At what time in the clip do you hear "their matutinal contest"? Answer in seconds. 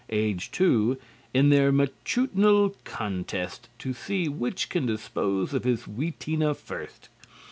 1.49-3.69